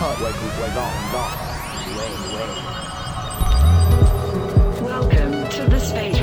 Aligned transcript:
Cut 0.00 0.18
like 0.22 0.34
on 0.34 0.76
on. 1.12 1.36
Welcome 4.80 5.46
to 5.50 5.66
the 5.66 5.78
space. 5.78 6.19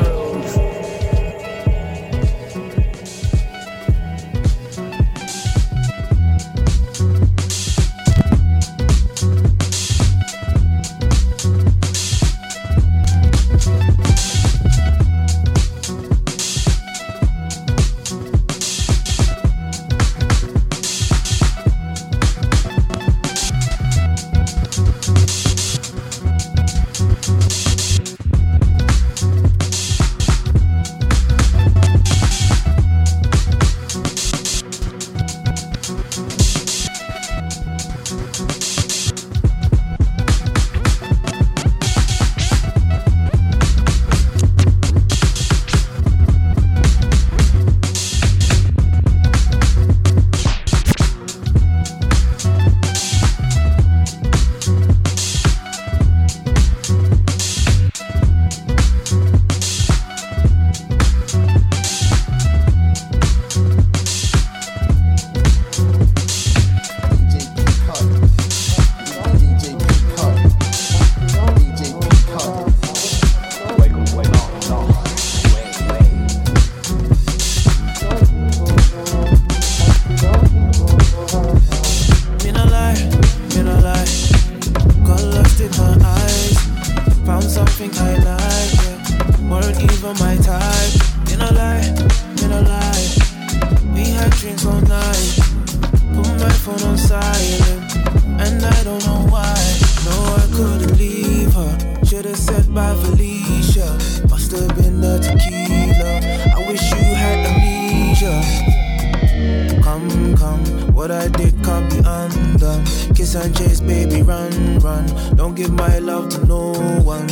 Sanchez, 113.38 113.81
baby, 113.81 114.23
run, 114.23 114.80
run. 114.80 115.05
Don't 115.35 115.53
give 115.53 115.71
my 115.71 115.99
love 115.99 116.27
to 116.30 116.43
no 116.47 116.72
one. 117.03 117.28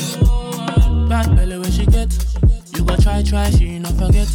Bad 1.10 1.36
belly 1.36 1.58
when 1.58 1.72
she 1.72 1.88
get. 1.88 2.14
You 2.78 2.86
go 2.86 2.96
try, 2.98 3.24
try, 3.24 3.50
she 3.50 3.80
not 3.80 3.94
forget. 3.94 4.30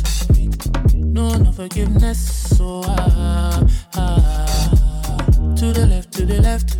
No, 0.95 1.33
no 1.39 1.53
forgiveness. 1.53 2.19
So 2.57 2.83
ah, 2.87 3.63
ah, 3.95 3.95
ah, 3.95 5.55
to 5.59 5.73
the 5.73 5.87
left, 5.87 6.13
to 6.15 6.27
the 6.27 6.43
left. 6.43 6.77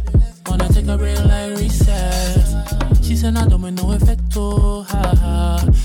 Wanna 0.49 0.69
take 0.73 0.89
a 0.89 0.99
real 0.99 1.25
life 1.25 1.57
reset. 1.61 3.05
She 3.05 3.15
said, 3.15 3.37
I 3.37 3.47
don't 3.47 3.63
make 3.63 3.75
no 3.75 3.93
effect. 3.93 4.23
Oh, 4.35 4.85
ah, 4.91 5.13
ah. 5.23 5.80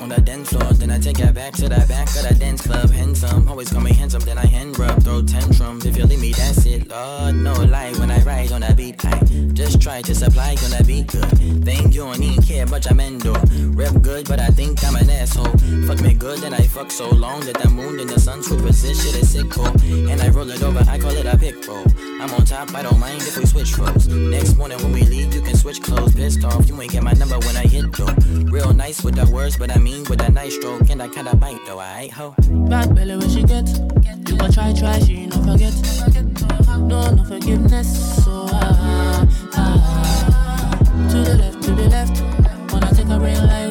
on 0.00 0.08
the 0.08 0.20
dance 0.20 0.50
floor. 0.50 0.72
Then 0.72 0.90
I 0.90 0.98
take 0.98 1.18
her 1.18 1.32
back 1.32 1.54
to 1.54 1.68
the 1.68 1.84
back 1.88 2.08
of 2.16 2.28
the 2.28 2.34
dance 2.38 2.66
club. 2.66 2.90
Handsome, 2.90 3.48
always 3.48 3.70
call 3.70 3.80
me 3.80 3.92
handsome. 3.92 4.22
Then 4.22 4.38
I 4.38 4.46
hand 4.46 4.78
rub, 4.78 5.02
throw 5.02 5.22
tantrums. 5.22 5.84
If 5.86 5.96
you 5.96 6.04
leave 6.04 6.20
me, 6.20 6.32
that's 6.32 6.64
it. 6.66 6.88
Lord, 6.88 7.34
no 7.36 7.52
lie. 7.52 7.92
When 7.98 8.10
I 8.10 8.22
ride 8.22 8.52
on 8.52 8.62
a 8.62 8.74
beat, 8.74 9.04
I 9.04 9.18
try 9.82 10.00
to 10.00 10.14
supply, 10.14 10.54
gonna 10.54 10.84
be 10.84 11.02
good. 11.02 11.28
Thank 11.64 11.94
you, 11.94 12.02
don't 12.02 12.22
even 12.22 12.40
care 12.42 12.64
about 12.64 12.84
your 12.84 12.94
mendo. 12.94 13.34
Rep 13.76 14.00
good, 14.00 14.28
but 14.28 14.38
I 14.38 14.46
think 14.46 14.82
I'm 14.84 14.94
an 14.94 15.10
asshole. 15.10 15.52
Fuck 15.86 16.00
me 16.00 16.14
good, 16.14 16.44
and 16.44 16.54
I 16.54 16.62
fuck 16.68 16.92
so 16.92 17.10
long 17.10 17.40
that 17.46 17.58
the 17.60 17.68
moon 17.68 17.98
and 17.98 18.08
the 18.08 18.20
sun 18.20 18.44
superposition 18.44 19.20
is 19.20 19.32
sick 19.32 19.50
cool. 19.50 19.66
And 20.08 20.22
I 20.22 20.28
roll 20.28 20.48
it 20.50 20.62
over, 20.62 20.84
I 20.88 20.98
call 20.98 21.10
it 21.10 21.26
a 21.26 21.36
pick 21.36 21.66
roll. 21.66 21.84
I'm 22.20 22.32
on 22.32 22.44
top, 22.44 22.72
I 22.76 22.82
don't 22.82 23.00
mind 23.00 23.22
if 23.22 23.36
we 23.36 23.44
switch 23.44 23.76
roles. 23.76 24.06
Next 24.06 24.56
morning 24.56 24.78
when 24.78 24.92
we 24.92 25.02
leave, 25.02 25.34
you 25.34 25.42
can 25.42 25.56
switch 25.56 25.82
clothes. 25.82 26.14
Pissed 26.14 26.44
off, 26.44 26.68
you 26.68 26.80
ain't 26.80 26.92
get 26.92 27.02
my 27.02 27.14
number 27.14 27.38
when 27.40 27.56
I 27.56 27.66
hit 27.66 27.92
though. 27.92 28.14
Real 28.52 28.72
nice 28.72 29.02
with 29.02 29.16
the 29.16 29.28
words, 29.32 29.56
but 29.56 29.74
I 29.74 29.78
mean 29.78 30.04
with 30.04 30.22
a 30.22 30.30
nice 30.30 30.54
stroke. 30.54 30.90
And 30.90 31.02
I 31.02 31.08
kinda 31.08 31.34
bite 31.34 31.64
though, 31.66 31.80
I 31.80 32.02
ain't 32.02 32.12
ho. 32.12 32.34
Bad 32.70 32.94
belly 32.94 33.16
when 33.16 33.28
she 33.28 33.42
gets. 33.42 33.80
You 34.28 34.38
gon' 34.38 34.52
try, 34.52 34.72
try, 34.72 35.00
she 35.00 35.26
no 35.26 35.36
forget. 35.42 35.74
No, 36.78 37.14
no 37.14 37.24
forgiveness. 37.24 38.24
So 38.24 38.31
Ah, 38.52 39.26
ah, 39.54 39.66
ah. 40.34 40.78
To 41.10 41.18
the 41.18 41.34
left, 41.36 41.62
to 41.64 41.70
the 41.74 41.88
left. 41.88 42.22
Wanna 42.72 42.94
take 42.94 43.08
a 43.08 43.18
real 43.18 43.46
life. 43.46 43.61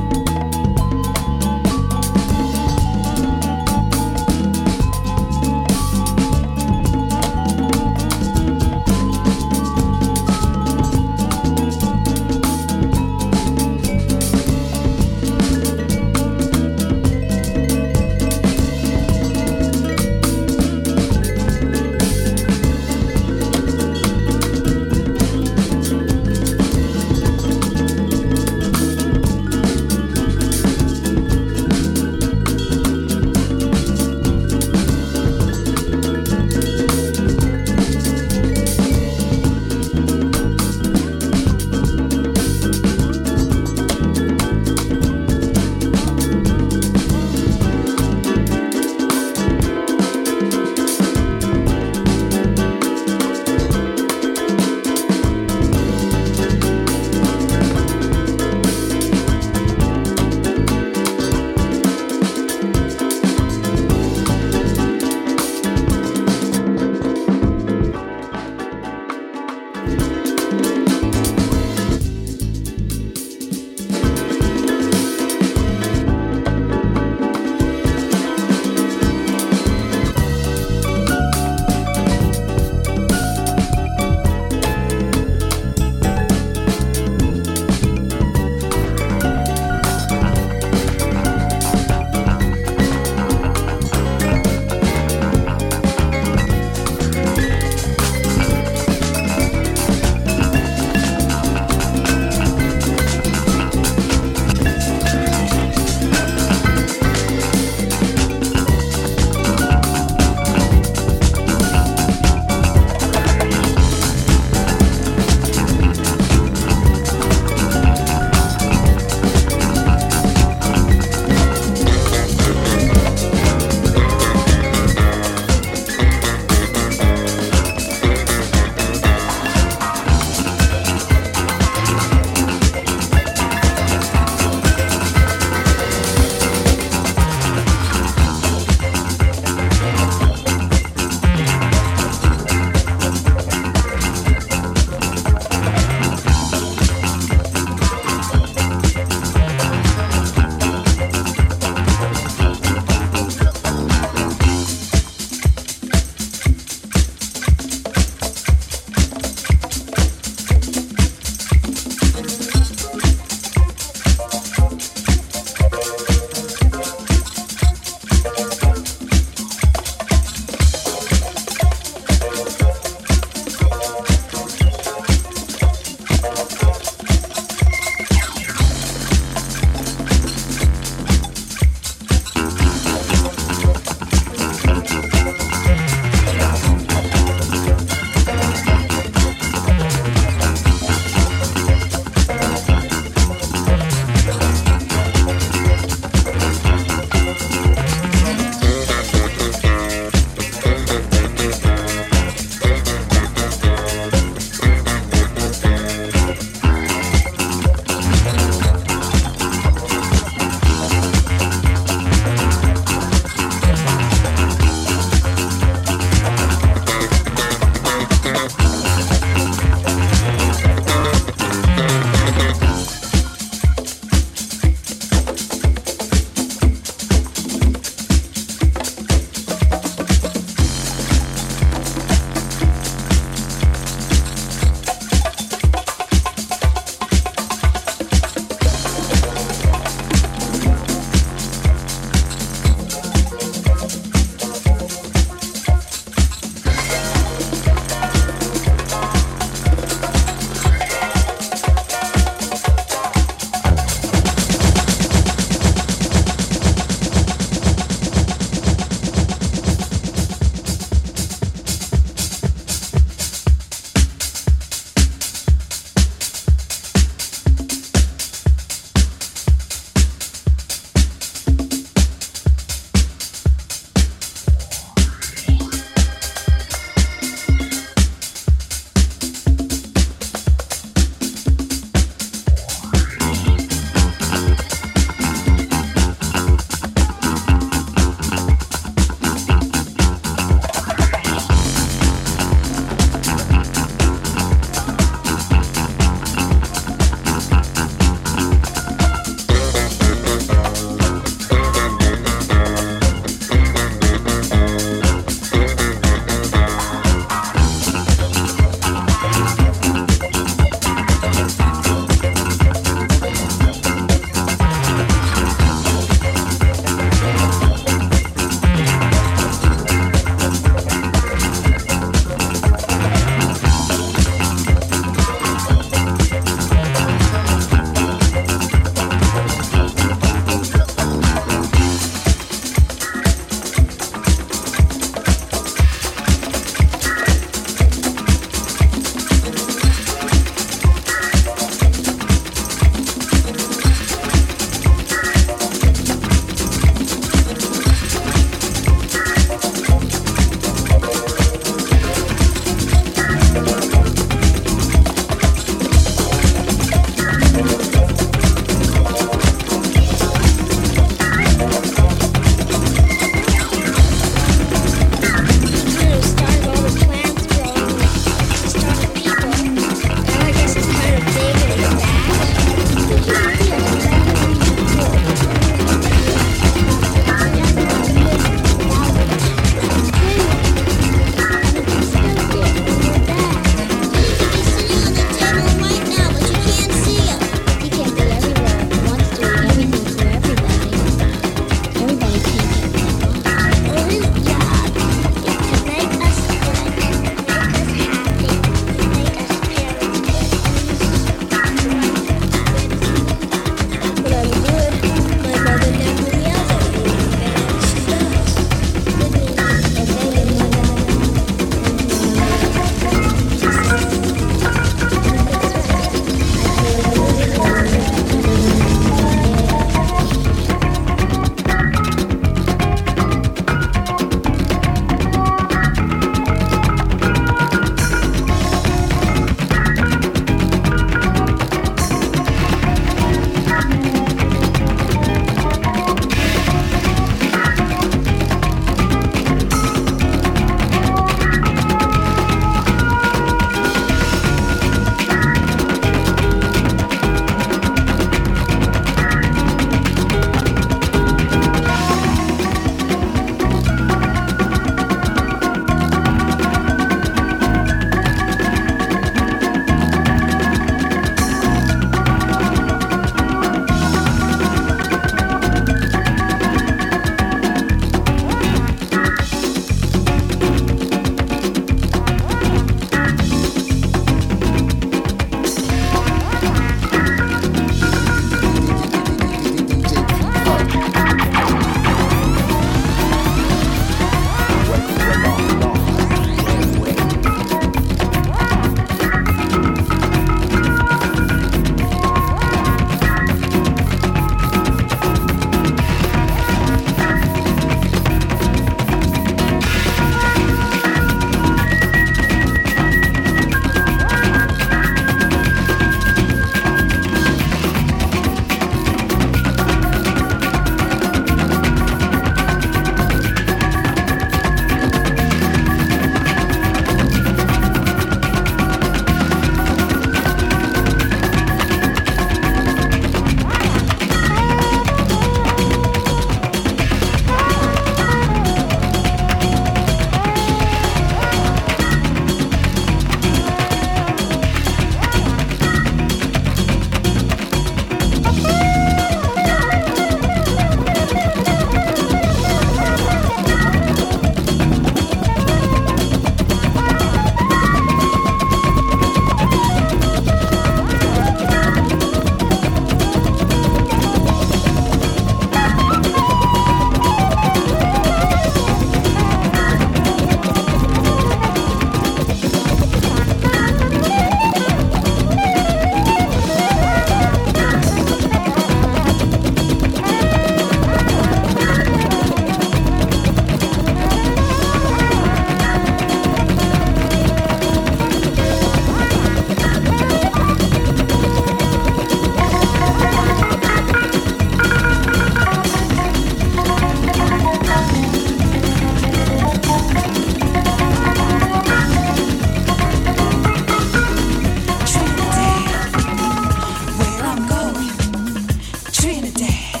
Trinidad, 599.44 600.00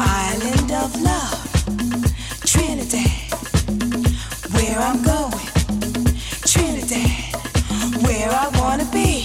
island 0.00 0.72
of 0.72 1.02
love. 1.02 1.36
Trinidad, 2.46 3.10
where 4.54 4.78
I'm 4.78 5.02
going. 5.02 5.48
Trinidad, 6.46 7.34
where 8.02 8.30
I 8.30 8.48
wanna 8.58 8.86
be. 8.90 9.19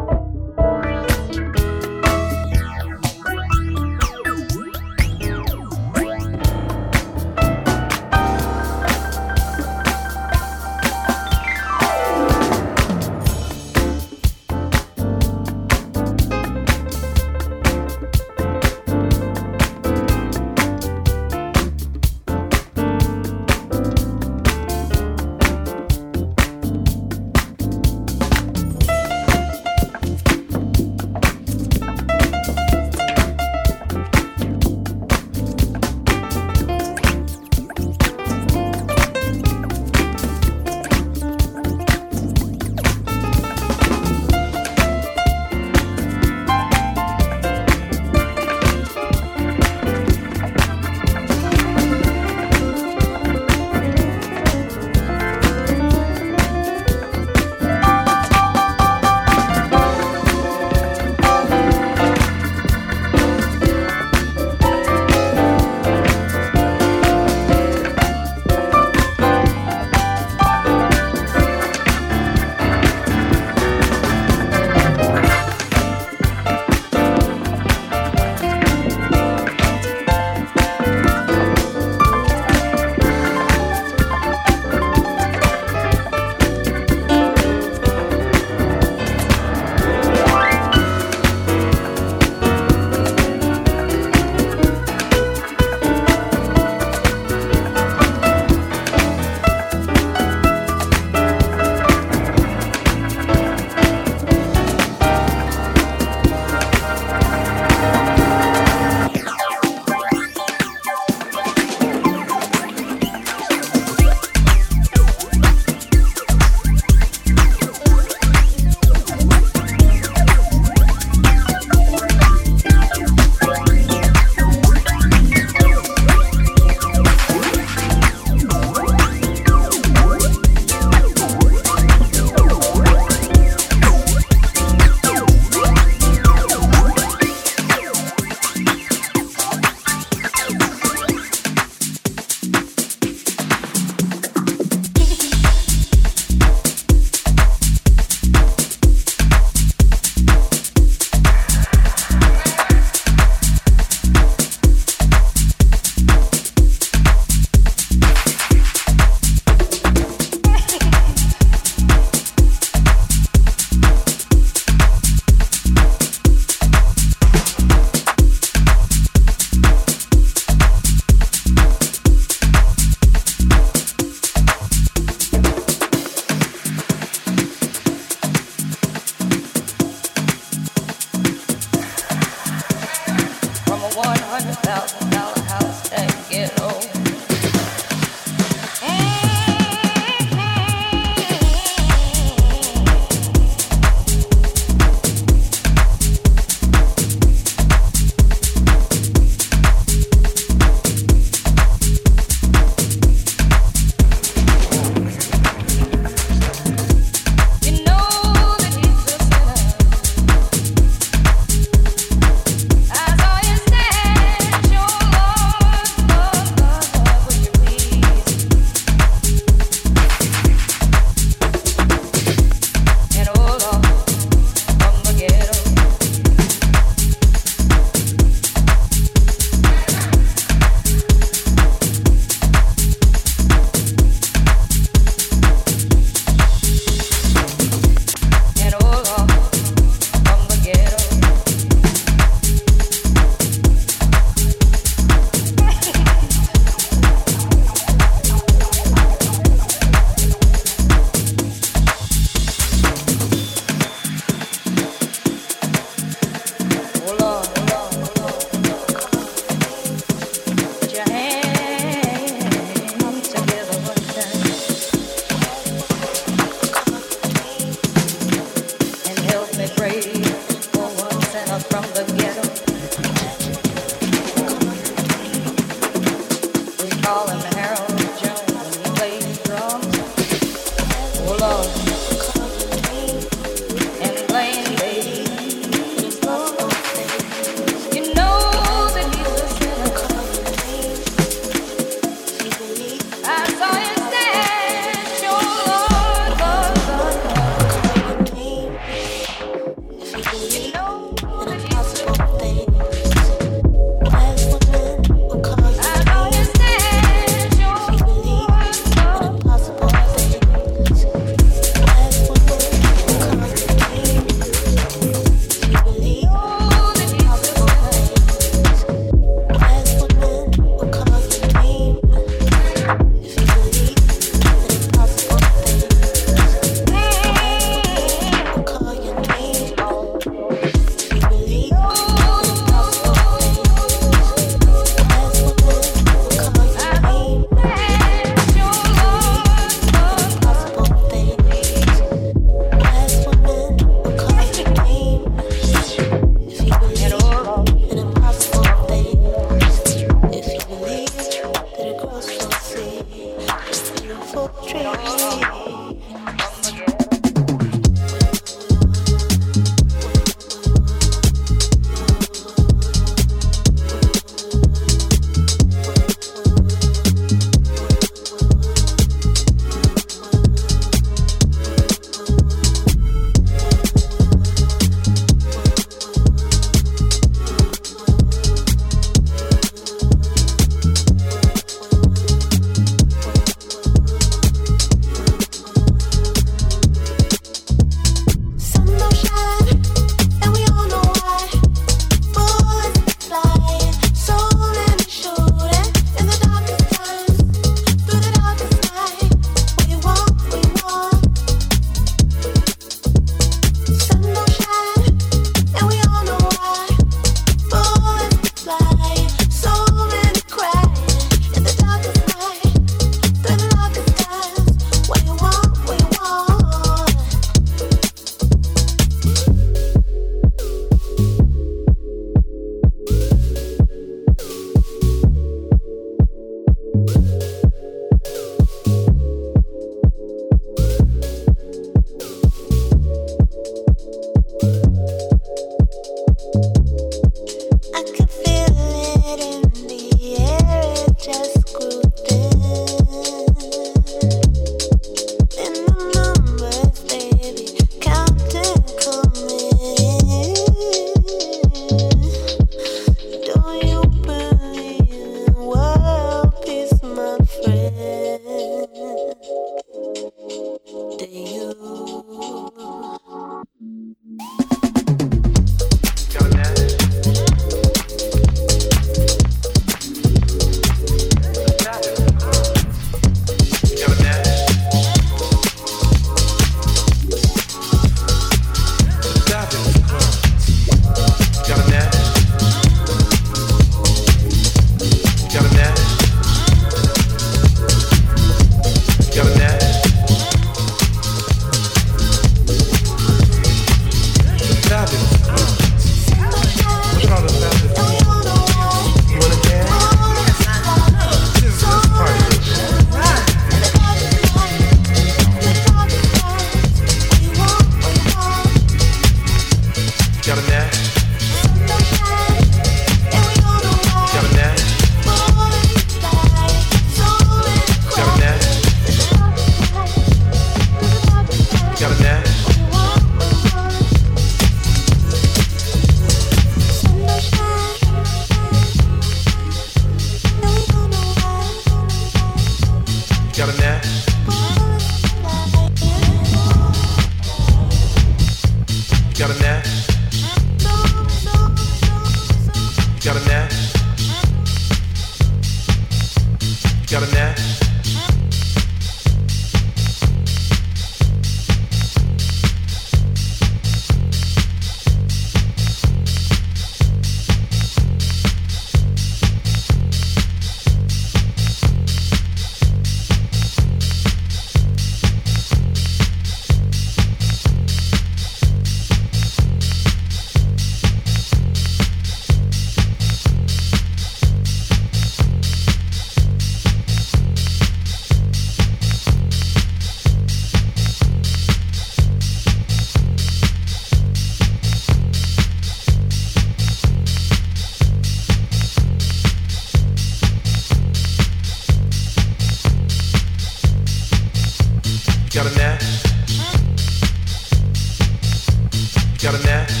Got 599.41 599.55
a 599.55 599.63
knack? 599.63 600.00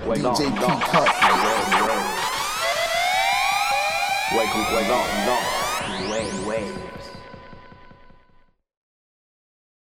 DJ 0.00 0.22
Long, 0.22 0.36
P 0.36 0.60
Long. 0.60 0.80
Cut. 0.80 1.09